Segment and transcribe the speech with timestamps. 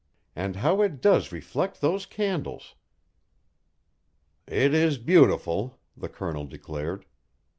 [0.35, 2.73] And how it does reflect those candles!"
[4.47, 7.05] "It is beautiful," the Colonel declared.